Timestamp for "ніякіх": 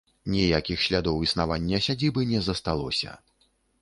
0.35-0.79